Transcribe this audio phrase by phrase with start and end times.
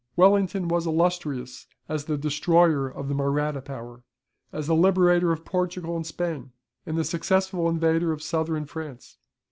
[0.15, 4.03] Wellington was illustrious as the destroyer of the Mahratta power,
[4.51, 6.53] as the liberator of Portugal and Spain,
[6.87, 9.19] and the successful invader of Southern France.